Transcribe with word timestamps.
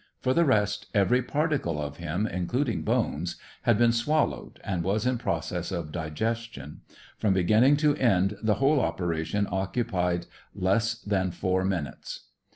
For 0.19 0.33
the 0.33 0.45
rest, 0.45 0.87
every 0.95 1.21
particle 1.21 1.79
of 1.79 1.97
him, 1.97 2.25
including 2.25 2.81
bones, 2.81 3.35
had 3.61 3.77
been 3.77 3.91
swallowed, 3.91 4.59
and 4.63 4.83
was 4.83 5.05
in 5.05 5.19
process 5.19 5.71
of 5.71 5.91
digestion. 5.91 6.81
From 7.19 7.35
beginning 7.35 7.77
to 7.85 7.95
end 7.97 8.35
the 8.41 8.55
whole 8.55 8.79
operation 8.79 9.45
occupied 9.51 10.25
less 10.55 10.95
than 10.99 11.29
four 11.29 11.63
minutes. 11.63 12.21